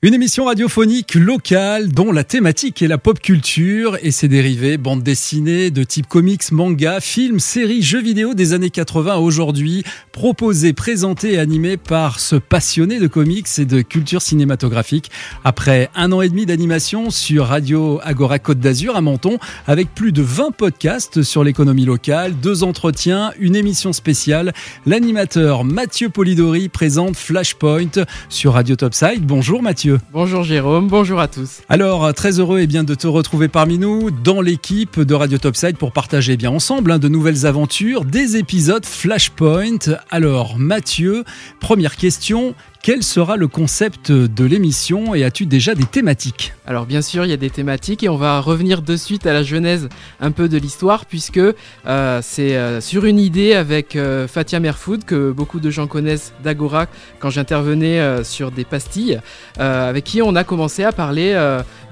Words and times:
Une 0.00 0.14
émission 0.14 0.44
radiophonique 0.44 1.16
locale 1.16 1.88
dont 1.88 2.12
la 2.12 2.22
thématique 2.22 2.82
est 2.82 2.86
la 2.86 2.98
pop 2.98 3.18
culture 3.18 3.98
et 4.00 4.12
ses 4.12 4.28
dérivés, 4.28 4.76
bandes 4.76 5.02
dessinées 5.02 5.72
de 5.72 5.82
type 5.82 6.06
comics, 6.06 6.52
manga, 6.52 7.00
films, 7.00 7.40
séries, 7.40 7.82
jeux 7.82 8.00
vidéo 8.00 8.32
des 8.32 8.52
années 8.52 8.70
80 8.70 9.14
à 9.14 9.16
aujourd'hui, 9.16 9.82
proposées, 10.12 10.72
présentées 10.72 11.32
et 11.32 11.38
animées 11.40 11.76
par 11.76 12.20
ce 12.20 12.36
passionné 12.36 13.00
de 13.00 13.08
comics 13.08 13.48
et 13.58 13.64
de 13.64 13.82
culture 13.82 14.22
cinématographique. 14.22 15.10
Après 15.42 15.90
un 15.96 16.12
an 16.12 16.20
et 16.20 16.28
demi 16.28 16.46
d'animation 16.46 17.10
sur 17.10 17.46
Radio 17.46 17.98
Agora 18.04 18.38
Côte 18.38 18.60
d'Azur 18.60 18.94
à 18.94 19.00
Menton, 19.00 19.38
avec 19.66 19.92
plus 19.96 20.12
de 20.12 20.22
20 20.22 20.52
podcasts 20.52 21.22
sur 21.22 21.42
l'économie 21.42 21.86
locale, 21.86 22.38
deux 22.38 22.62
entretiens, 22.62 23.32
une 23.40 23.56
émission 23.56 23.92
spéciale, 23.92 24.52
l'animateur 24.86 25.64
Mathieu 25.64 26.08
Polidori 26.08 26.68
présente 26.68 27.16
Flashpoint 27.16 28.04
sur 28.28 28.52
Radio 28.52 28.76
Topside. 28.76 29.26
Bonjour 29.26 29.60
Mathieu. 29.60 29.87
Bonjour 30.12 30.42
Jérôme, 30.42 30.88
bonjour 30.88 31.20
à 31.20 31.28
tous. 31.28 31.60
Alors, 31.68 32.12
très 32.14 32.38
heureux 32.40 32.60
et 32.60 32.64
eh 32.64 32.66
bien, 32.66 32.84
de 32.84 32.94
te 32.94 33.06
retrouver 33.06 33.48
parmi 33.48 33.78
nous 33.78 34.10
dans 34.10 34.40
l'équipe 34.40 35.00
de 35.00 35.14
Radio 35.14 35.38
Topside 35.38 35.76
pour 35.76 35.92
partager 35.92 36.32
eh 36.34 36.36
bien 36.36 36.50
ensemble 36.50 36.92
hein, 36.92 36.98
de 36.98 37.08
nouvelles 37.08 37.46
aventures, 37.46 38.04
des 38.04 38.36
épisodes 38.36 38.84
Flashpoint. 38.84 39.96
Alors, 40.10 40.58
Mathieu, 40.58 41.24
première 41.60 41.96
question, 41.96 42.54
quel 42.82 43.02
sera 43.02 43.36
le 43.36 43.48
concept 43.48 44.12
de 44.12 44.44
l'émission 44.44 45.14
et 45.14 45.24
as-tu 45.24 45.46
déjà 45.46 45.74
des 45.74 45.84
thématiques 45.84 46.54
Alors 46.66 46.86
bien 46.86 47.02
sûr, 47.02 47.24
il 47.24 47.30
y 47.30 47.34
a 47.34 47.36
des 47.36 47.50
thématiques 47.50 48.04
et 48.04 48.08
on 48.08 48.16
va 48.16 48.40
revenir 48.40 48.82
de 48.82 48.96
suite 48.96 49.26
à 49.26 49.32
la 49.32 49.42
genèse 49.42 49.88
un 50.20 50.30
peu 50.30 50.48
de 50.48 50.56
l'histoire 50.58 51.04
puisque 51.04 51.38
euh, 51.38 52.20
c'est 52.22 52.56
euh, 52.56 52.80
sur 52.80 53.04
une 53.04 53.18
idée 53.18 53.54
avec 53.54 53.96
euh, 53.96 54.28
Fatia 54.28 54.60
Merfoud 54.60 55.04
que 55.04 55.32
beaucoup 55.32 55.60
de 55.60 55.70
gens 55.70 55.86
connaissent 55.86 56.32
d'Agora 56.44 56.86
quand 57.18 57.30
j'intervenais 57.30 58.24
sur 58.24 58.50
des 58.50 58.64
pastilles, 58.64 59.20
avec 59.58 60.04
qui 60.04 60.22
on 60.22 60.36
a 60.36 60.44
commencé 60.44 60.84
à 60.84 60.92
parler 60.92 61.36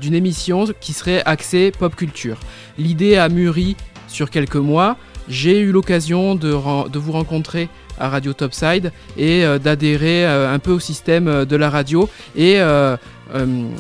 d'une 0.01 0.15
émission 0.15 0.67
qui 0.81 0.93
serait 0.93 1.23
axée 1.25 1.73
pop 1.77 1.95
culture. 1.97 2.39
L'idée 2.79 3.17
a 3.17 3.29
mûri 3.29 3.77
sur 4.09 4.31
quelques 4.31 4.57
mois. 4.57 4.97
J'ai 5.29 5.59
eu 5.59 5.73
l'occasion 5.73 6.37
de, 6.37 6.53
de 6.89 6.99
vous 6.99 7.13
rencontrer 7.13 7.69
à 7.99 8.09
Radio 8.09 8.33
Topside 8.33 8.93
et 9.17 9.45
euh, 9.45 9.59
d'adhérer 9.59 10.27
euh, 10.27 10.53
un 10.53 10.59
peu 10.59 10.73
au 10.73 10.81
système 10.81 11.29
euh, 11.29 11.45
de 11.45 11.57
la 11.57 11.71
radio. 11.71 12.09
Et 12.37 12.59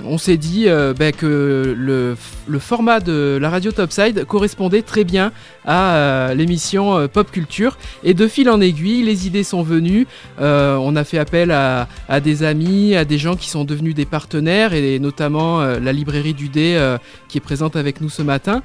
on 0.04 0.18
s'est 0.18 0.36
dit 0.36 0.66
ben, 0.98 1.12
que 1.12 1.72
le, 1.76 2.16
format 2.58 2.98
de 2.98 3.38
la 3.40 3.48
radio 3.48 3.70
Topside 3.70 4.24
correspondait 4.24 4.82
très 4.82 5.04
bien 5.04 5.30
à 5.64 6.32
l'émission 6.34 7.06
Pop 7.06 7.30
Culture. 7.30 7.78
Et 8.02 8.12
de 8.12 8.26
fil 8.26 8.50
en 8.50 8.60
aiguille, 8.60 9.04
les 9.04 9.28
idées 9.28 9.44
sont 9.44 9.62
venues. 9.62 10.08
on 10.40 10.96
a 10.96 11.04
fait 11.04 11.18
appel 11.18 11.52
à, 11.52 11.86
des 12.20 12.42
amis, 12.42 12.96
à 12.96 13.04
des 13.04 13.18
gens 13.18 13.36
qui 13.36 13.48
sont 13.48 13.64
devenus 13.64 13.94
des 13.94 14.04
partenaires, 14.04 14.74
et 14.74 14.98
notamment 14.98 15.60
la 15.60 15.92
librairie 15.92 16.34
du 16.34 16.48
dé 16.48 16.96
qui 17.28 17.38
est 17.38 17.40
présente 17.40 17.76
avec 17.76 18.00
nous 18.00 18.10
ce 18.10 18.22
matin. 18.22 18.62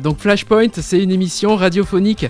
donc 0.00 0.20
Flashpoint, 0.20 0.70
c'est 0.74 1.02
une 1.02 1.10
émission 1.10 1.56
radiophonique 1.56 2.26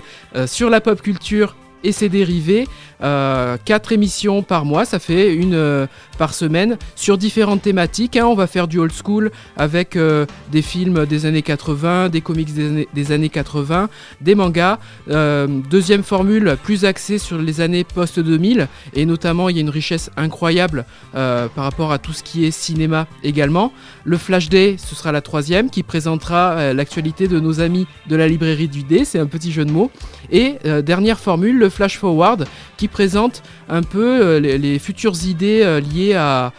sur 0.47 0.71
la 0.71 0.81
pop 0.81 1.03
culture 1.03 1.55
et 1.83 1.91
ses 1.91 2.09
dérivés. 2.09 2.67
Euh, 3.01 3.57
quatre 3.63 3.93
émissions 3.93 4.43
par 4.43 4.65
mois, 4.65 4.83
ça 4.83 4.99
fait 4.99 5.33
une 5.33 5.53
euh, 5.53 5.87
par 6.17 6.33
semaine 6.33 6.77
sur 6.95 7.17
différentes 7.17 7.61
thématiques. 7.61 8.17
Hein. 8.17 8.25
On 8.25 8.35
va 8.35 8.47
faire 8.47 8.67
du 8.67 8.77
old 8.77 8.91
school 8.91 9.31
avec 9.55 9.95
euh, 9.95 10.25
des 10.51 10.61
films 10.61 11.05
des 11.05 11.25
années 11.25 11.41
80, 11.41 12.09
des 12.09 12.21
comics 12.21 12.53
des 12.53 13.11
années, 13.11 13.29
80, 13.29 13.89
des 14.21 14.35
mangas. 14.35 14.79
deuxième 15.07 16.03
formule, 16.03 16.57
plus 16.63 16.85
axée 16.85 17.17
sur 17.17 17.37
les 17.37 17.61
années 17.61 17.83
post-2000 17.83 18.67
et 18.93 19.05
notamment 19.05 19.49
il 19.49 19.55
y 19.55 19.59
a 19.59 19.61
une 19.61 19.69
richesse 19.69 20.09
incroyable 20.17 20.85
par 21.13 21.49
rapport 21.55 21.91
à 21.91 21.99
tout 21.99 22.13
ce 22.13 22.23
qui 22.23 22.45
est 22.45 22.51
cinéma 22.51 23.07
également. 23.23 23.71
Le 24.03 24.17
Flash 24.17 24.49
Day, 24.49 24.75
ce 24.77 24.95
sera 24.95 25.11
la 25.11 25.21
troisième 25.21 25.69
qui 25.69 25.83
présentera 25.83 26.73
l'actualité 26.73 27.27
de 27.27 27.39
nos 27.39 27.61
amis 27.61 27.87
de 28.07 28.15
la 28.15 28.27
librairie 28.27 28.67
du 28.67 28.83
D, 28.83 29.05
c'est 29.05 29.19
un 29.19 29.25
petit 29.25 29.51
jeu 29.51 29.65
de 29.65 29.71
mots. 29.71 29.91
Et 30.31 30.55
dernière 30.83 31.19
formule, 31.19 31.57
le 31.57 31.68
Flash 31.69 31.97
Forward 31.97 32.45
qui 32.77 32.87
présente 32.87 33.43
un 33.69 33.83
peu 33.83 34.21
euh, 34.21 34.39
les, 34.39 34.79
futures 34.79 35.15
idées 35.25 35.61
euh, 35.63 35.79
liées 35.79 36.13
à, 36.13 36.51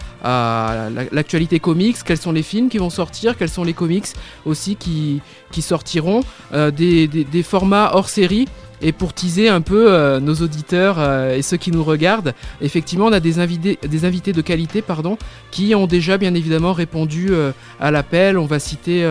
l'actualité 1.12 1.60
comics, 1.60 1.96
quels 2.04 2.18
sont 2.18 2.32
les 2.32 2.42
films 2.42 2.68
qui 2.68 2.78
vont 2.78 2.90
sortir, 2.90 3.38
quels 3.38 3.48
sont 3.48 3.64
les 3.64 3.72
comics 3.72 4.08
aussi 4.44 4.76
qui, 4.76 5.22
sortiront, 5.62 6.22
euh, 6.52 6.70
des 6.70 7.42
formats 7.42 7.92
hors 7.94 8.08
série 8.08 8.46
et 8.82 8.92
pour 8.92 9.12
teaser 9.12 9.48
un 9.48 9.60
peu 9.60 9.92
euh, 9.92 10.20
nos 10.20 10.34
auditeurs 10.34 10.96
euh, 10.98 11.36
et 11.36 11.42
ceux 11.42 11.56
qui 11.56 11.70
nous 11.70 11.84
regardent, 11.84 12.34
effectivement, 12.60 13.06
on 13.06 13.12
a 13.12 13.20
des 13.20 13.38
invités, 13.38 13.78
des 13.86 14.04
invités 14.04 14.32
de 14.32 14.40
qualité 14.40 14.82
pardon, 14.82 15.18
qui 15.50 15.74
ont 15.74 15.86
déjà 15.86 16.18
bien 16.18 16.34
évidemment 16.34 16.72
répondu 16.72 17.28
euh, 17.30 17.52
à 17.78 17.90
l'appel. 17.90 18.38
On 18.38 18.46
va 18.46 18.58
citer 18.58 19.06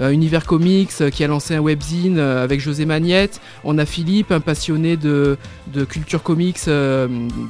Univers 0.00 0.46
Comics 0.46 1.10
qui 1.10 1.24
a 1.24 1.26
lancé 1.26 1.54
un 1.54 1.60
webzine 1.60 2.18
avec 2.18 2.60
José 2.60 2.84
Magnette. 2.84 3.40
On 3.64 3.78
a 3.78 3.84
Philippe, 3.84 4.32
un 4.32 4.40
passionné 4.40 4.96
de, 4.96 5.36
de 5.72 5.84
culture 5.84 6.22
comics 6.22 6.58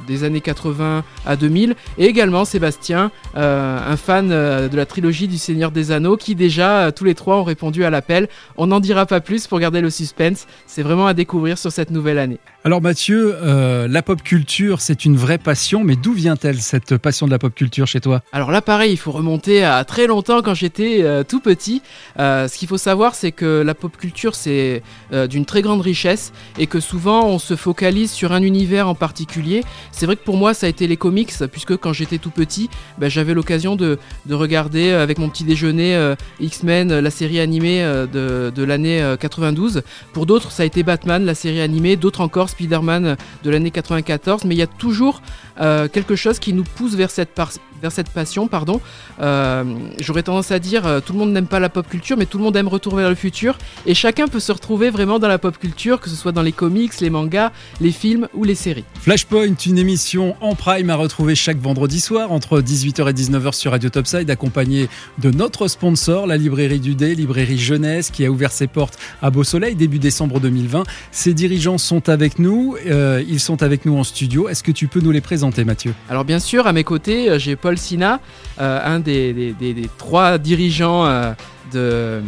des 0.07 0.25
années 0.25 0.41
80 0.41 1.05
à 1.27 1.37
2000. 1.37 1.75
Et 1.99 2.07
également 2.07 2.45
Sébastien, 2.45 3.11
un 3.35 3.97
fan 3.97 4.29
de 4.29 4.77
la 4.77 4.87
trilogie 4.87 5.29
du 5.29 5.39
Seigneur 5.39 5.71
des 5.71 5.93
Anneaux, 5.93 6.17
qui 6.17 6.35
déjà, 6.35 6.93
tous 6.93 7.05
les 7.05 7.15
trois, 7.15 7.37
ont 7.37 7.45
répondu 7.45 7.85
à 7.85 7.91
l'appel. 7.91 8.29
On 8.57 8.69
n'en 8.69 8.81
dira 8.81 9.07
pas 9.07 9.21
plus 9.21 9.47
pour 9.47 9.59
garder 9.61 9.81
le 9.81 9.91
suspense. 9.91 10.47
C'est 10.67 10.83
vraiment 10.83 11.07
à 11.07 11.15
découvrir 11.15 11.59
sur 11.61 11.73
cette 11.73 11.91
nouvelle 11.91 12.19
année. 12.19 12.39
Alors 12.63 12.83
Mathieu, 12.83 13.35
euh, 13.43 13.89
la 13.89 14.03
pop 14.03 14.23
culture, 14.23 14.83
c'est 14.83 15.07
une 15.07 15.17
vraie 15.17 15.39
passion, 15.39 15.83
mais 15.83 15.97
d'où 15.97 16.13
vient-elle 16.13 16.59
cette 16.59 16.99
passion 16.99 17.25
de 17.25 17.31
la 17.31 17.39
pop 17.39 17.55
culture 17.55 17.87
chez 17.87 18.01
toi? 18.01 18.21
Alors 18.33 18.51
là, 18.51 18.61
pareil, 18.61 18.93
il 18.93 18.99
faut 18.99 19.13
remonter 19.13 19.65
à 19.65 19.83
très 19.85 20.07
longtemps 20.07 20.43
quand 20.43 20.53
j'étais 20.53 20.99
euh, 21.03 21.23
tout 21.23 21.41
petit. 21.41 21.81
Euh, 22.19 22.49
ce 22.49 22.59
qu'il 22.59 22.69
faut 22.69 22.77
savoir, 22.77 23.15
c'est 23.15 23.33
que 23.33 23.63
la 23.63 23.75
pop 23.75 23.97
culture, 23.97 24.35
c'est 24.35 24.83
d'une 25.29 25.45
très 25.45 25.63
grande 25.63 25.81
richesse 25.81 26.33
et 26.59 26.67
que 26.67 26.81
souvent 26.81 27.27
on 27.27 27.39
se 27.39 27.57
focalise 27.57 28.11
sur 28.11 28.33
un 28.33 28.43
univers 28.43 28.89
en 28.89 28.95
particulier. 28.95 29.65
C'est 29.91 30.07
vrai 30.07 30.17
que 30.17 30.25
pour 30.25 30.37
moi, 30.37 30.55
ça 30.55 30.67
a 30.67 30.69
été 30.69 30.87
les 30.87 30.97
comics, 30.97 31.33
puisque 31.51 31.77
quand 31.77 31.93
j'étais 31.93 32.19
tout 32.19 32.31
petit, 32.31 32.71
ben, 32.99 33.09
j'avais 33.09 33.35
l'occasion 33.35 33.77
de, 33.77 33.99
regarder 34.31 34.93
avec 34.93 35.19
mon 35.19 35.29
petit 35.29 35.45
déjeuner 35.45 36.15
X-Men, 36.41 36.99
la 37.01 37.11
série 37.11 37.41
animée 37.41 37.83
de, 37.83 38.53
de 38.55 38.63
l'année 38.63 39.15
92. 39.19 39.83
Pour 40.13 40.27
d'autres, 40.27 40.53
ça 40.53 40.63
a 40.63 40.67
été 40.67 40.83
Batman, 40.83 41.25
la 41.25 41.35
série 41.35 41.50
animée, 41.59 41.97
d'autres 41.97 42.21
encore 42.21 42.49
Spider-Man 42.49 43.17
de 43.43 43.51
l'année 43.51 43.71
94, 43.71 44.45
mais 44.45 44.55
il 44.55 44.59
y 44.59 44.63
a 44.63 44.67
toujours 44.67 45.23
euh, 45.61 45.89
quelque 45.89 46.17
chose 46.17 46.39
qui 46.39 46.53
nous 46.53 46.65
pousse 46.65 46.95
vers 46.95 47.11
cette, 47.11 47.35
vers 47.81 47.93
cette 47.93 48.11
passion. 48.11 48.49
pardon. 48.49 48.81
Euh, 49.21 49.65
j'aurais 49.99 50.23
tendance 50.23 50.51
à 50.51 50.59
dire, 50.59 50.87
euh, 50.87 51.01
tout 51.01 51.13
le 51.13 51.19
monde 51.19 51.33
n'aime 51.33 51.47
pas 51.47 51.61
la 51.61 51.69
pop 51.69 51.89
culture, 51.89 52.17
mais 52.17 52.27
tout 52.27 52.39
le 52.39 52.45
monde 52.45 52.57
aime 52.57 52.69
Retour 52.69 52.95
vers 52.95 53.09
le 53.09 53.15
futur, 53.15 53.59
et 53.85 53.95
chacun 53.95 54.29
peut 54.29 54.39
se 54.39 54.53
retrouver 54.53 54.91
vraiment 54.91 55.19
dans 55.19 55.29
la 55.29 55.39
pop 55.39 55.59
culture, 55.59 56.01
que 56.01 56.09
ce 56.09 56.15
soit 56.15 56.31
dans 56.31 56.43
les 56.43 56.53
comics, 56.53 57.01
les 57.01 57.11
mangas, 57.11 57.51
les 57.81 57.91
films 57.91 58.29
ou 58.35 58.45
les 58.45 58.55
séries. 58.55 58.85
Flashpoint, 59.01 59.55
une 59.67 59.79
émission 59.79 60.37
en 60.41 60.55
prime 60.55 60.89
à 60.91 60.95
retrouver 60.95 61.35
chaque 61.35 61.59
vendredi 61.59 62.01
soir 62.01 62.31
entre 62.31 62.61
18h 62.61 63.11
et 63.11 63.13
19h 63.13 63.55
sur 63.55 63.73
Radio 63.73 63.91
Topside, 63.91 64.31
accompagnée 64.31 64.89
de 65.19 65.31
notre 65.31 65.67
sponsor, 65.67 66.27
la 66.27 66.37
librairie 66.37 66.81
du 66.81 66.95
Dé, 66.95 67.15
librairie 67.15 67.59
jeunesse, 67.59 68.11
qui 68.11 68.25
a 68.25 68.31
ouvert 68.31 68.53
ses 68.53 68.69
portes 68.69 68.99
à 69.21 69.31
Beau 69.31 69.43
Soleil 69.43 69.75
début 69.75 69.99
décembre 69.99 70.39
2020. 70.39 70.85
Ses 71.11 71.35
dirigeants 71.35 71.79
sont 71.79 72.09
avec 72.09 72.39
nous, 72.39 72.77
ils 72.87 73.41
sont 73.41 73.63
avec 73.63 73.85
nous 73.85 73.97
en 73.97 74.05
studio. 74.05 74.49
Est-ce 74.49 74.63
que 74.63 74.73
tu 74.73 74.87
peux 74.87 75.01
nous 75.01 75.11
les 75.11 75.21
présenter 75.21 75.65
Mathieu? 75.65 75.95
Alors 76.09 76.25
bien 76.25 76.39
sûr, 76.39 76.67
à 76.67 76.73
mes 76.73 76.85
côtés, 76.85 77.31
euh, 77.31 77.39
j'ai 77.39 77.57
Paul 77.57 77.70
Sina, 77.79 78.21
euh, 78.61 78.81
un 78.85 79.01
des, 79.01 79.55
trois 79.99 80.39
dirigeants 80.39 81.07
euh, 81.07 81.33
de, 81.73 82.23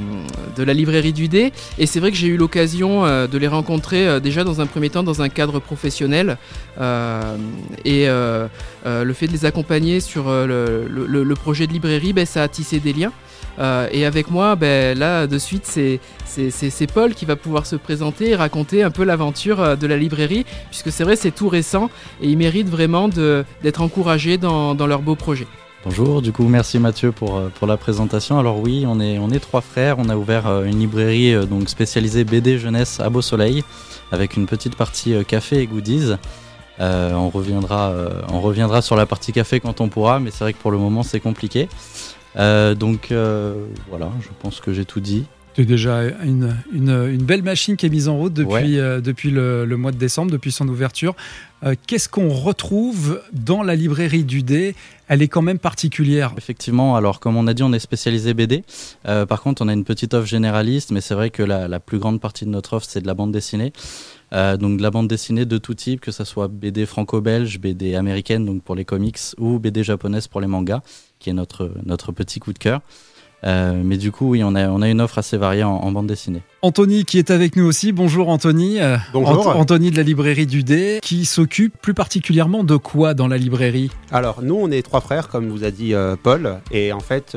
la 0.58 0.74
librairie 0.74 1.12
du 1.12 1.28
dé. 1.28 1.52
Et 1.78 1.86
c'est 1.86 2.00
vrai 2.00 2.10
que 2.10 2.16
j'ai 2.16 2.28
eu 2.28 2.36
l'occasion 2.36 3.02
de 3.04 3.38
les 3.38 3.48
rencontrer 3.48 4.20
déjà 4.20 4.44
dans 4.44 4.60
un 4.60 4.66
premier 4.66 4.90
temps 4.90 5.02
dans 5.02 5.22
un 5.22 5.28
cadre 5.28 5.60
professionnel. 5.60 6.36
et 7.84 8.06
le 8.06 9.12
fait 9.14 9.26
de 9.26 9.32
les 9.32 9.44
accompagner 9.44 10.00
sur 10.00 10.24
le, 10.28 11.34
projet 11.34 11.66
de 11.66 11.72
librairie, 11.72 12.12
ben, 12.12 12.26
ça 12.26 12.42
a 12.42 12.48
tissé 12.48 12.78
des 12.78 12.92
liens. 12.92 13.12
Euh, 13.58 13.88
et 13.92 14.06
avec 14.06 14.30
moi, 14.30 14.56
ben, 14.56 14.98
là, 14.98 15.26
de 15.26 15.38
suite, 15.38 15.66
c'est, 15.66 16.86
Paul 16.92 17.14
qui 17.14 17.24
va 17.24 17.36
pouvoir 17.36 17.66
se 17.66 17.76
présenter 17.76 18.30
et 18.30 18.36
raconter 18.36 18.82
un 18.82 18.90
peu 18.90 19.04
l'aventure 19.04 19.60
euh, 19.60 19.76
de 19.76 19.86
la 19.86 19.96
librairie, 19.96 20.44
puisque 20.70 20.90
c'est 20.90 21.04
vrai, 21.04 21.16
c'est 21.16 21.30
tout 21.30 21.48
récent 21.48 21.90
et 22.20 22.28
ils 22.28 22.38
méritent 22.38 22.70
vraiment 22.70 23.08
d'être 23.08 23.82
encouragés 23.82 24.38
dans, 24.38 24.74
dans 24.74 24.86
leur 24.86 25.02
beau 25.02 25.14
projet. 25.14 25.46
Bonjour, 25.84 26.22
du 26.22 26.32
coup 26.32 26.46
merci 26.48 26.78
Mathieu 26.78 27.12
pour, 27.12 27.36
euh, 27.36 27.48
pour 27.48 27.66
la 27.66 27.76
présentation. 27.76 28.38
Alors 28.38 28.58
oui, 28.60 28.84
on 28.86 29.00
est, 29.00 29.18
on 29.18 29.30
est 29.30 29.40
trois 29.40 29.60
frères, 29.60 29.98
on 29.98 30.08
a 30.08 30.16
ouvert 30.16 30.62
une 30.62 30.78
librairie 30.78 31.46
donc 31.46 31.68
spécialisée 31.68 32.24
BD 32.24 32.58
jeunesse 32.58 33.00
à 33.00 33.10
Beau 33.10 33.22
Soleil 33.22 33.64
avec 34.12 34.36
une 34.36 34.46
petite 34.46 34.76
partie 34.76 35.24
café 35.24 35.58
et 35.58 35.66
goodies. 35.66 36.12
on, 36.78 37.28
reviendra, 37.30 38.82
sur 38.82 38.96
la 38.96 39.06
partie 39.06 39.32
café 39.32 39.60
quand 39.60 39.80
on 39.80 39.88
pourra, 39.88 40.20
mais 40.20 40.30
c'est 40.30 40.44
vrai 40.44 40.52
que 40.52 40.58
pour 40.58 40.70
le 40.70 40.78
moment 40.78 41.02
c'est 41.02 41.20
compliqué. 41.20 41.68
Euh, 42.36 42.74
donc 42.74 43.12
euh, 43.12 43.66
voilà, 43.88 44.10
je 44.20 44.28
pense 44.40 44.60
que 44.60 44.72
j'ai 44.72 44.84
tout 44.84 45.00
dit. 45.00 45.26
C'est 45.54 45.66
déjà 45.66 46.02
une, 46.24 46.56
une, 46.72 47.18
belle 47.18 47.42
machine 47.42 47.76
qui 47.76 47.84
est 47.84 47.90
mise 47.90 48.08
en 48.08 48.16
route 48.16 48.32
depuis, 48.32 48.78
euh, 48.78 49.00
depuis 49.00 49.30
le, 49.30 49.66
mois 49.76 49.92
de 49.92 49.98
décembre, 49.98 50.30
depuis 50.30 50.50
son 50.50 50.66
ouverture. 50.66 51.14
Euh, 51.64 51.74
qu'est-ce 51.86 52.08
qu'on 52.08 52.30
retrouve 52.30 53.20
dans 53.32 53.62
la 53.62 53.74
librairie 53.74 54.24
du 54.24 54.42
dé 54.42 54.74
Elle 55.08 55.20
est 55.20 55.28
quand 55.28 55.42
même 55.42 55.58
particulière. 55.58 56.32
Effectivement, 56.38 56.96
alors 56.96 57.20
comme 57.20 57.36
on 57.36 57.46
a 57.46 57.54
dit, 57.54 57.62
on 57.62 57.72
est 57.74 57.78
spécialisé 57.78 58.32
BD. 58.32 58.64
Euh, 59.06 59.26
par 59.26 59.42
contre, 59.42 59.60
on 59.60 59.68
a 59.68 59.74
une 59.74 59.84
petite 59.84 60.14
offre 60.14 60.26
généraliste, 60.26 60.90
mais 60.90 61.02
c'est 61.02 61.14
vrai 61.14 61.28
que 61.28 61.42
la, 61.42 61.68
la, 61.68 61.80
plus 61.80 61.98
grande 61.98 62.18
partie 62.18 62.46
de 62.46 62.50
notre 62.50 62.74
offre, 62.74 62.86
c'est 62.88 63.02
de 63.02 63.06
la 63.06 63.14
bande 63.14 63.32
dessinée. 63.32 63.72
donc 64.32 64.78
de 64.78 64.82
la 64.82 64.90
bande 64.90 65.08
dessinée 65.08 65.44
de 65.44 65.58
tout 65.58 65.74
type, 65.74 66.00
que 66.00 66.12
ce 66.12 66.24
soit 66.24 66.48
BD 66.48 66.86
franco-belge, 66.86 67.60
BD 67.60 67.94
américaine, 67.94 68.46
donc 68.46 68.62
pour 68.62 68.74
les 68.74 68.86
comics, 68.86 69.18
ou 69.36 69.58
BD 69.58 69.84
japonaise 69.84 70.28
pour 70.28 70.40
les 70.40 70.46
mangas, 70.46 70.80
qui 71.18 71.28
est 71.28 71.34
notre, 71.34 71.70
notre 71.84 72.10
petit 72.10 72.40
coup 72.40 72.54
de 72.54 72.58
cœur. 72.58 72.80
Euh, 73.44 73.80
mais 73.84 73.96
du 73.96 74.12
coup, 74.12 74.30
oui, 74.30 74.44
on 74.44 74.54
a, 74.54 74.68
on 74.68 74.82
a 74.82 74.88
une 74.88 75.00
offre 75.00 75.18
assez 75.18 75.36
variée 75.36 75.64
en, 75.64 75.90
bande 75.90 76.06
dessinée. 76.06 76.42
Anthony 76.62 77.04
qui 77.04 77.18
est 77.18 77.30
avec 77.30 77.56
nous 77.56 77.64
aussi. 77.64 77.92
Bonjour 77.92 78.28
Anthony. 78.28 78.80
Euh, 78.80 78.96
Bonjour. 79.12 79.48
Anthony 79.48 79.90
de 79.90 79.96
la 79.96 80.04
librairie 80.04 80.46
du 80.46 80.62
D, 80.62 81.00
qui 81.02 81.24
s'occupe 81.24 81.76
plus 81.80 81.94
particulièrement 81.94 82.62
de 82.64 82.76
quoi 82.76 83.14
dans 83.14 83.28
la 83.28 83.36
librairie? 83.36 83.90
Alors, 84.12 84.42
nous, 84.42 84.54
on 84.54 84.70
est 84.70 84.82
trois 84.82 85.00
frères, 85.00 85.28
comme 85.28 85.48
vous 85.48 85.64
a 85.64 85.70
dit 85.70 85.94
euh, 85.94 86.14
Paul. 86.20 86.60
Et 86.70 86.92
en 86.92 87.00
fait, 87.00 87.36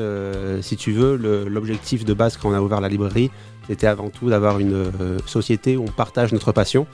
si 0.60 0.76
tu 0.76 0.92
veux, 0.92 1.16
l'objectif 1.48 2.04
de 2.04 2.14
base 2.14 2.36
quand 2.36 2.50
on 2.50 2.54
a 2.54 2.60
ouvert 2.60 2.80
la 2.80 2.88
librairie, 2.88 3.30
c'était 3.68 3.88
avant 3.88 4.10
tout 4.10 4.30
d'avoir 4.30 4.60
une 4.60 4.90
société 5.26 5.76
où 5.76 5.82
on 5.82 5.90
partage 5.90 6.32
notre 6.32 6.52
passion. 6.52 6.86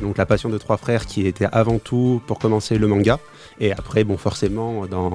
Donc 0.00 0.18
la 0.18 0.26
passion 0.26 0.48
de 0.48 0.58
trois 0.58 0.76
frères 0.76 1.06
qui 1.06 1.26
était 1.26 1.46
avant 1.52 1.78
tout 1.78 2.20
pour 2.26 2.38
commencer 2.38 2.78
le 2.78 2.86
manga. 2.86 3.18
Et 3.60 3.72
après, 3.72 4.04
bon, 4.04 4.16
forcément, 4.16 4.86
dans, 4.86 5.14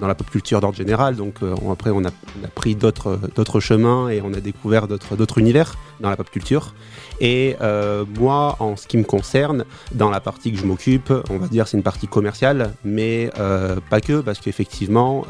la 0.00 0.14
pop 0.14 0.28
culture 0.30 0.60
d'ordre 0.60 0.76
général, 0.76 1.16
donc 1.16 1.36
euh, 1.42 1.54
après, 1.70 1.90
on 1.90 2.04
a 2.04 2.10
pris 2.54 2.74
d'autres 2.74 3.60
chemins 3.60 4.08
et 4.08 4.20
on 4.22 4.32
a 4.34 4.40
découvert 4.40 4.86
d'autres 4.88 5.38
univers 5.38 5.76
dans 6.00 6.10
la 6.10 6.16
pop 6.16 6.30
culture. 6.30 6.74
Et 7.20 7.56
euh, 7.60 8.04
moi, 8.18 8.56
en 8.60 8.76
ce 8.76 8.86
qui 8.86 8.96
me 8.96 9.04
concerne, 9.04 9.64
dans 9.92 10.10
la 10.10 10.20
partie 10.20 10.52
que 10.52 10.58
je 10.58 10.66
m'occupe, 10.66 11.12
on 11.30 11.38
va 11.38 11.48
dire 11.48 11.66
c'est 11.68 11.76
une 11.76 11.82
partie 11.82 12.06
commerciale, 12.06 12.74
mais 12.84 13.30
euh, 13.38 13.76
pas 13.90 14.00
que, 14.00 14.20
parce 14.20 14.40
qu'effectivement, 14.40 15.24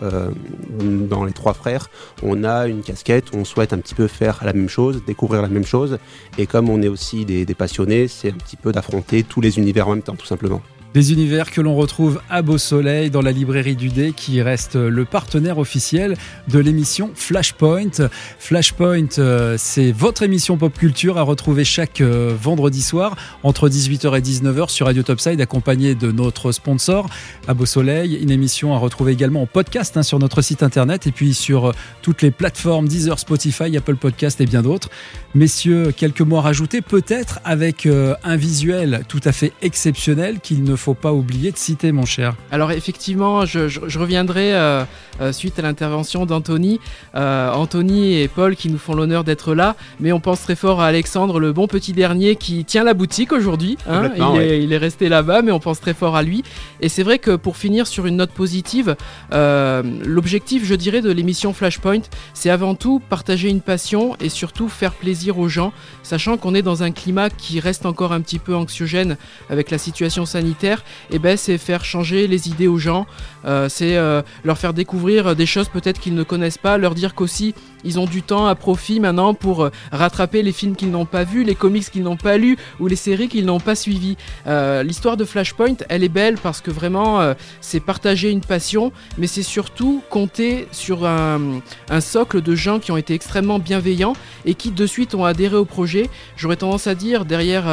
dans 0.80 1.24
les 1.24 1.32
trois 1.32 1.54
frères, 1.54 1.88
on 2.22 2.44
a 2.44 2.66
une 2.66 2.82
casquette, 2.82 3.26
on 3.34 3.44
souhaite 3.44 3.72
un 3.72 3.78
petit 3.78 3.94
peu 3.94 4.06
faire 4.06 4.40
la 4.44 4.52
même 4.52 4.68
chose, 4.68 5.02
découvrir 5.06 5.42
la 5.42 5.48
même 5.48 5.64
chose, 5.64 5.98
et 6.38 6.46
comme 6.46 6.68
on 6.68 6.82
est 6.82 6.88
aussi 6.88 7.24
des, 7.24 7.44
des 7.44 7.54
passionnés, 7.54 8.08
c'est 8.08 8.30
un 8.30 8.36
petit 8.36 8.56
peu 8.56 8.72
d'affronter 8.72 9.22
tous 9.22 9.40
les 9.40 9.58
univers 9.58 9.88
en 9.88 9.92
même 9.92 10.02
temps, 10.02 10.16
tout 10.16 10.26
simplement. 10.26 10.62
Des 10.96 11.12
univers 11.12 11.50
que 11.50 11.60
l'on 11.60 11.76
retrouve 11.76 12.22
à 12.30 12.40
Beau 12.40 12.56
Soleil 12.56 13.10
dans 13.10 13.20
la 13.20 13.30
librairie 13.30 13.76
du 13.76 13.90
Dé 13.90 14.14
qui 14.16 14.40
reste 14.40 14.76
le 14.76 15.04
partenaire 15.04 15.58
officiel 15.58 16.16
de 16.48 16.58
l'émission 16.58 17.10
Flashpoint. 17.14 18.08
Flashpoint, 18.38 19.18
euh, 19.18 19.56
c'est 19.58 19.92
votre 19.92 20.22
émission 20.22 20.56
pop 20.56 20.72
culture 20.72 21.18
à 21.18 21.22
retrouver 21.22 21.66
chaque 21.66 22.00
euh, 22.00 22.34
vendredi 22.40 22.80
soir 22.80 23.14
entre 23.42 23.68
18h 23.68 24.16
et 24.16 24.22
19h 24.22 24.70
sur 24.70 24.86
Radio 24.86 25.02
Topside 25.02 25.38
accompagné 25.38 25.94
de 25.94 26.10
notre 26.10 26.50
sponsor 26.50 27.10
à 27.46 27.52
Beau 27.52 27.66
Soleil. 27.66 28.14
Une 28.14 28.30
émission 28.30 28.74
à 28.74 28.78
retrouver 28.78 29.12
également 29.12 29.42
en 29.42 29.46
podcast 29.46 29.98
hein, 29.98 30.02
sur 30.02 30.18
notre 30.18 30.40
site 30.40 30.62
internet 30.62 31.06
et 31.06 31.12
puis 31.12 31.34
sur 31.34 31.66
euh, 31.66 31.72
toutes 32.00 32.22
les 32.22 32.30
plateformes 32.30 32.88
Deezer, 32.88 33.18
Spotify, 33.18 33.76
Apple 33.76 33.96
Podcast 33.96 34.40
et 34.40 34.46
bien 34.46 34.62
d'autres. 34.62 34.88
Messieurs, 35.34 35.92
quelques 35.94 36.22
mots 36.22 36.38
à 36.38 36.40
rajouter 36.40 36.80
peut-être 36.80 37.40
avec 37.44 37.86
un 37.86 38.36
visuel 38.36 39.02
tout 39.06 39.20
à 39.24 39.32
fait 39.32 39.52
exceptionnel 39.60 40.40
qu'il 40.40 40.64
ne 40.64 40.74
faut 40.74 40.85
faut 40.86 40.94
pas 40.94 41.12
oublier 41.12 41.50
de 41.50 41.56
citer, 41.56 41.90
mon 41.90 42.06
cher. 42.06 42.36
Alors 42.52 42.70
effectivement, 42.70 43.44
je, 43.44 43.98
reviendrai 43.98 44.54
euh, 44.54 44.84
euh, 45.20 45.32
suite 45.32 45.58
à 45.58 45.62
l'intervention 45.62 46.26
d'Anthony. 46.26 46.78
Euh, 47.16 47.50
Anthony 47.50 48.20
et 48.20 48.28
Paul 48.28 48.54
qui 48.54 48.68
nous 48.68 48.78
font 48.78 48.94
l'honneur 48.94 49.24
d'être 49.24 49.52
là, 49.52 49.74
mais 49.98 50.12
on 50.12 50.20
pense 50.20 50.42
très 50.42 50.54
fort 50.54 50.80
à 50.80 50.86
Alexandre, 50.86 51.40
le 51.40 51.52
bon 51.52 51.66
petit 51.66 51.92
dernier 51.92 52.36
qui 52.36 52.64
tient 52.64 52.84
la 52.84 52.94
boutique 52.94 53.32
aujourd'hui. 53.32 53.76
Hein. 53.88 54.12
il, 54.36 54.72
est, 54.72 54.76
resté 54.76 55.08
là-bas, 55.08 55.42
mais 55.42 55.50
on 55.50 55.58
pense 55.58 55.80
très 55.80 55.92
fort 55.92 56.14
à 56.14 56.22
lui. 56.22 56.44
Et 56.80 56.88
c'est 56.88 57.02
vrai 57.02 57.18
que 57.18 57.34
pour 57.34 57.56
finir 57.56 57.88
sur 57.88 58.06
une 58.06 58.18
note 58.18 58.30
positive, 58.30 58.94
l'objectif, 59.32 60.64
je 60.64 60.76
dirais, 60.76 61.00
de 61.00 61.10
l'émission 61.10 61.52
Flashpoint, 61.52 62.02
c'est 62.32 62.50
avant 62.50 62.76
tout 62.76 63.02
partager 63.10 63.48
une 63.48 63.60
passion 63.60 64.14
et 64.20 64.28
surtout 64.28 64.68
faire 64.68 64.92
plaisir 64.92 65.40
aux 65.40 65.48
gens, 65.48 65.72
sachant 66.04 66.36
qu'on 66.36 66.54
est 66.54 66.62
dans 66.62 66.84
un 66.84 66.92
climat 66.92 67.28
qui 67.28 67.58
reste 67.58 67.86
encore 67.86 68.12
un 68.12 68.20
petit 68.20 68.38
peu 68.38 68.54
anxiogène 68.54 69.16
avec 69.50 69.72
la 69.72 69.78
situation 69.78 70.26
sanitaire 70.26 70.75
et 71.10 71.16
eh 71.16 71.18
ben, 71.18 71.36
c'est 71.36 71.58
faire 71.58 71.84
changer 71.84 72.26
les 72.26 72.48
idées 72.48 72.68
aux 72.68 72.78
gens, 72.78 73.06
euh, 73.46 73.68
c'est 73.68 73.96
euh, 73.96 74.22
leur 74.44 74.58
faire 74.58 74.74
découvrir 74.74 75.36
des 75.36 75.46
choses 75.46 75.68
peut-être 75.68 76.00
qu'ils 76.00 76.14
ne 76.14 76.22
connaissent 76.22 76.58
pas, 76.58 76.78
leur 76.78 76.94
dire 76.94 77.14
qu'aussi 77.14 77.54
ils 77.84 78.00
ont 78.00 78.06
du 78.06 78.22
temps 78.22 78.46
à 78.46 78.56
profit 78.56 78.98
maintenant 78.98 79.34
pour 79.34 79.62
euh, 79.62 79.70
rattraper 79.92 80.42
les 80.42 80.50
films 80.50 80.74
qu'ils 80.74 80.90
n'ont 80.90 81.04
pas 81.04 81.22
vus, 81.22 81.44
les 81.44 81.54
comics 81.54 81.88
qu'ils 81.88 82.02
n'ont 82.02 82.16
pas 82.16 82.36
lus 82.36 82.56
ou 82.80 82.88
les 82.88 82.96
séries 82.96 83.28
qu'ils 83.28 83.46
n'ont 83.46 83.60
pas 83.60 83.74
suivies. 83.74 84.16
L'histoire 84.46 85.16
de 85.16 85.24
Flashpoint, 85.24 85.76
elle 85.88 86.02
est 86.02 86.08
belle 86.08 86.36
parce 86.36 86.60
que 86.60 86.70
vraiment 86.70 87.34
c'est 87.60 87.80
partager 87.80 88.30
une 88.30 88.40
passion, 88.40 88.92
mais 89.18 89.26
c'est 89.26 89.42
surtout 89.42 90.02
compter 90.10 90.66
sur 90.72 91.06
un, 91.06 91.60
socle 92.00 92.40
de 92.40 92.54
gens 92.54 92.78
qui 92.78 92.92
ont 92.92 92.96
été 92.96 93.14
extrêmement 93.14 93.58
bienveillants 93.58 94.14
et 94.44 94.54
qui 94.54 94.70
de 94.70 94.86
suite 94.86 95.14
ont 95.14 95.24
adhéré 95.24 95.56
au 95.56 95.64
projet. 95.64 96.08
J'aurais 96.36 96.56
tendance 96.56 96.86
à 96.86 96.94
dire 96.94 97.24
derrière 97.24 97.66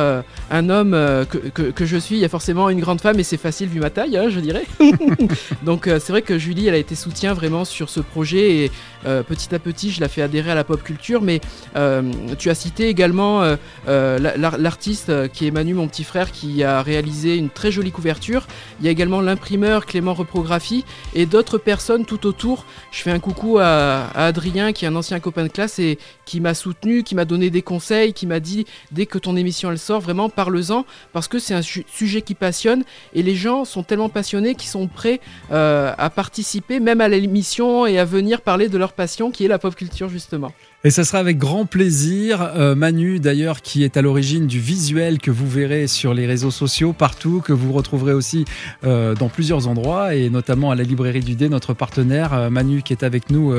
un 0.52 0.70
homme 0.70 0.92
que, 1.30 1.72
que 1.72 1.86
je 1.86 1.98
suis, 1.98 2.16
il 2.16 2.22
y 2.22 2.26
a 2.26 2.30
forcément 2.30 2.70
une 2.70 2.83
grande 2.84 3.02
femme 3.02 3.20
et 3.20 3.24
c'est 3.24 3.38
facile 3.38 3.70
vu 3.70 3.80
ma 3.80 3.90
taille, 3.90 4.18
hein, 4.18 4.30
je 4.30 4.40
dirais. 4.40 4.66
Donc 5.64 5.88
euh, 5.88 6.00
c'est 6.00 6.12
vrai 6.12 6.22
que 6.22 6.38
Julie, 6.38 6.68
elle 6.68 6.76
a 6.76 6.78
été 6.78 6.96
soutien 6.96 7.34
vraiment 7.34 7.66
sur 7.66 7.90
ce 7.90 8.00
projet 8.00 8.58
et 8.58 8.72
euh, 9.06 9.24
petit 9.24 9.54
à 9.56 9.60
petit, 9.60 9.92
je 9.92 10.02
la 10.02 10.08
fais 10.08 10.22
adhérer 10.22 10.52
à 10.52 10.56
la 10.56 10.64
pop 10.64 10.82
culture. 10.84 11.22
Mais 11.22 11.42
euh, 11.76 12.12
tu 12.38 12.50
as 12.50 12.56
cité 12.56 12.88
également 12.88 13.44
l'artiste 13.88 15.30
qui 15.30 15.48
est 15.48 15.52
Manu, 15.52 15.74
mon 15.74 15.88
petit 15.88 16.04
frère, 16.04 16.32
qui 16.32 16.64
a 16.64 16.82
réalisé 16.82 17.38
une 17.38 17.50
très 17.50 17.72
jolie 17.72 17.92
couverture. 17.92 18.48
Il 18.80 18.86
y 18.86 18.88
a 18.88 18.92
également 18.92 19.22
l'imprimeur 19.22 19.86
Clément 19.86 20.14
Reprographie 20.14 20.86
et 21.14 21.26
d'autres 21.26 21.58
personnes 21.58 22.06
tout 22.06 22.28
autour. 22.28 22.66
Je 22.92 23.02
fais 23.02 23.12
un 23.12 23.20
coucou 23.20 23.60
à, 23.60 24.10
à, 24.14 24.26
Adrien, 24.28 24.74
qui 24.74 24.86
est 24.86 24.88
un 24.88 24.96
ancien 24.96 25.20
copain 25.20 25.44
de 25.44 25.50
classe 25.50 25.80
et 25.80 25.98
qui 26.26 26.40
m'a 26.40 26.54
soutenu, 26.54 27.04
qui 27.04 27.16
m'a 27.16 27.26
donné 27.26 27.50
des 27.50 27.62
conseils, 27.62 28.14
qui 28.14 28.28
m'a 28.28 28.40
dit 28.40 28.66
dès 28.92 29.06
que 29.06 29.18
ton 29.18 29.36
émission 29.36 29.72
elle 29.72 29.80
sort, 29.80 30.02
vraiment 30.02 30.30
parle-en 30.30 30.86
parce 31.12 31.28
que 31.28 31.40
c'est 31.40 31.54
un 31.54 31.62
sujet 31.62 32.22
qui 32.22 32.36
passionne 32.36 32.73
et 33.14 33.24
les 33.24 33.36
gens 33.36 33.66
sont 33.66 33.84
tellement 33.84 34.10
passionnés 34.10 34.56
qu'ils 34.56 34.70
sont 34.70 34.88
prêts 34.88 35.20
euh, 35.52 35.94
à 35.98 36.10
participer 36.10 36.80
même 36.80 37.02
à 37.02 37.08
l'émission 37.08 37.86
et 37.86 38.00
à 38.00 38.06
venir 38.06 38.42
parler 38.42 38.70
de 38.70 38.78
leur 38.78 38.94
passion 38.94 39.32
qui 39.32 39.46
est 39.46 39.48
la 39.48 39.60
pop 39.60 39.76
culture 39.76 40.10
justement. 40.10 40.52
Et 40.86 40.92
ce 40.92 41.06
sera 41.06 41.20
avec 41.20 41.38
grand 41.38 41.66
plaisir. 41.66 42.42
Euh, 42.58 42.76
Manu, 42.76 43.18
d'ailleurs, 43.18 43.62
qui 43.62 43.86
est 43.86 43.96
à 43.96 44.02
l'origine 44.02 44.48
du 44.48 44.60
visuel 44.60 45.20
que 45.20 45.32
vous 45.32 45.48
verrez 45.48 45.88
sur 45.88 46.14
les 46.14 46.26
réseaux 46.26 46.52
sociaux 46.52 46.92
partout, 46.92 47.40
que 47.40 47.54
vous 47.54 47.72
retrouverez 47.72 48.12
aussi 48.12 48.44
euh, 48.84 49.16
dans 49.16 49.30
plusieurs 49.30 49.70
endroits, 49.70 50.14
et 50.14 50.30
notamment 50.30 50.72
à 50.72 50.76
la 50.76 50.84
librairie 50.84 51.22
du 51.22 51.36
D, 51.36 51.48
notre 51.48 51.74
partenaire. 51.74 52.34
Euh, 52.34 52.50
Manu, 52.50 52.82
qui 52.82 52.92
est 52.92 53.04
avec 53.04 53.30
nous 53.30 53.54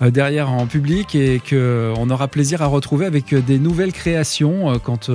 derrière 0.00 0.50
en 0.50 0.66
public 0.66 1.14
et 1.14 1.42
qu'on 1.46 2.08
aura 2.08 2.26
plaisir 2.28 2.62
à 2.62 2.66
retrouver 2.66 3.04
avec 3.04 3.34
des 3.34 3.58
nouvelles 3.58 3.92
créations 3.92 4.78
quand 4.78 5.10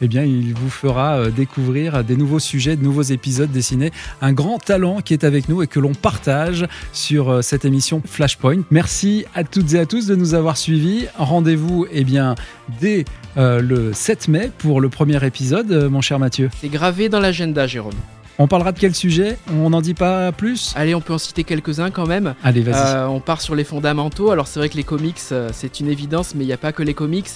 eh 0.00 0.08
bien, 0.08 0.24
il 0.24 0.54
vous 0.54 0.70
fera 0.70 1.28
découvrir 1.28 2.04
des 2.04 2.16
nouveaux 2.16 2.38
sujets, 2.38 2.76
de 2.76 2.82
nouveaux 2.82 3.02
épisodes 3.02 3.50
dessinés. 3.50 3.90
Un 4.22 4.32
grand 4.32 4.58
talent 4.58 5.02
qui 5.02 5.12
est 5.12 5.24
avec 5.24 5.50
nous 5.50 5.62
et 5.62 5.66
que 5.66 5.78
l'on 5.78 5.92
partage 5.92 6.66
sur 6.92 7.44
cette 7.44 7.66
émission 7.66 8.00
Flashpoint. 8.04 8.62
Merci 8.70 9.26
à 9.34 9.44
toutes 9.44 9.74
et 9.74 9.78
à 9.78 9.84
tous 9.84 10.06
de 10.06 10.14
nous 10.14 10.34
avoir 10.34 10.56
suivis. 10.56 11.01
Rendez-vous 11.16 11.86
eh 11.90 12.04
bien, 12.04 12.34
dès 12.80 13.04
euh, 13.36 13.60
le 13.60 13.92
7 13.92 14.28
mai 14.28 14.50
pour 14.58 14.80
le 14.80 14.88
premier 14.88 15.24
épisode, 15.24 15.70
euh, 15.72 15.88
mon 15.88 16.00
cher 16.00 16.18
Mathieu. 16.18 16.50
C'est 16.60 16.68
gravé 16.68 17.08
dans 17.08 17.20
l'agenda, 17.20 17.66
Jérôme. 17.66 17.92
On 18.38 18.48
parlera 18.48 18.72
de 18.72 18.78
quel 18.78 18.94
sujet? 18.94 19.38
On 19.52 19.70
n'en 19.70 19.80
dit 19.80 19.94
pas 19.94 20.32
plus? 20.32 20.72
Allez, 20.74 20.94
on 20.94 21.00
peut 21.00 21.12
en 21.12 21.18
citer 21.18 21.44
quelques-uns 21.44 21.90
quand 21.90 22.06
même. 22.06 22.34
Allez, 22.42 22.62
vas-y. 22.62 22.96
Euh, 22.96 23.06
on 23.06 23.20
part 23.20 23.40
sur 23.40 23.54
les 23.54 23.64
fondamentaux. 23.64 24.30
Alors, 24.30 24.46
c'est 24.46 24.58
vrai 24.58 24.68
que 24.68 24.76
les 24.76 24.84
comics, 24.84 25.18
c'est 25.18 25.80
une 25.80 25.88
évidence, 25.88 26.34
mais 26.34 26.44
il 26.44 26.46
n'y 26.46 26.52
a 26.52 26.58
pas 26.58 26.72
que 26.72 26.82
les 26.82 26.94
comics. 26.94 27.28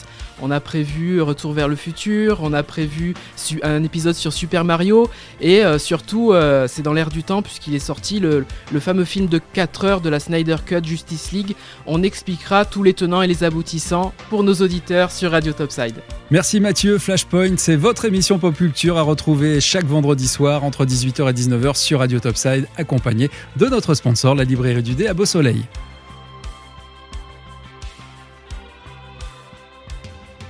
On 0.42 0.50
a 0.50 0.60
prévu 0.60 1.22
Retour 1.22 1.52
vers 1.52 1.68
le 1.68 1.76
futur, 1.76 2.40
on 2.42 2.52
a 2.52 2.62
prévu 2.62 3.14
un 3.62 3.82
épisode 3.82 4.14
sur 4.14 4.32
Super 4.32 4.64
Mario, 4.64 5.08
et 5.40 5.64
euh, 5.64 5.78
surtout, 5.78 6.32
euh, 6.32 6.66
c'est 6.68 6.82
dans 6.82 6.92
l'air 6.92 7.08
du 7.08 7.22
temps, 7.22 7.40
puisqu'il 7.40 7.74
est 7.74 7.78
sorti 7.78 8.20
le, 8.20 8.44
fameux 8.80 9.04
film 9.04 9.26
de 9.26 9.40
4 9.52 9.84
heures 9.84 10.00
de 10.00 10.10
la 10.10 10.20
Snyder 10.20 10.56
Cut 10.64 10.84
Justice 10.84 11.32
League. 11.32 11.56
On 11.86 12.02
expliquera 12.02 12.64
tous 12.64 12.82
les 12.82 12.92
tenants 12.92 13.22
et 13.22 13.26
les 13.26 13.44
aboutissants 13.44 14.12
pour 14.28 14.44
nos 14.44 14.54
auditeurs 14.54 15.10
sur 15.10 15.30
Radio 15.30 15.52
Topside. 15.52 16.02
Merci 16.32 16.58
Mathieu, 16.58 16.98
Flashpoint, 16.98 17.56
c'est 17.56 17.76
votre 17.76 18.04
émission 18.04 18.40
pop 18.40 18.52
culture 18.52 18.98
à 18.98 19.02
retrouver 19.02 19.60
chaque 19.60 19.84
vendredi 19.84 20.26
soir 20.26 20.64
entre 20.64 20.84
18h 20.84 21.30
et 21.30 21.32
19h 21.32 21.76
sur 21.76 22.00
Radio 22.00 22.18
Topside, 22.18 22.66
accompagné 22.76 23.30
de 23.56 23.66
notre 23.66 23.94
sponsor, 23.94 24.34
la 24.34 24.42
librairie 24.42 24.82
du 24.82 24.96
dé 24.96 25.06
à 25.06 25.14
Beau 25.14 25.24
Soleil. 25.24 25.62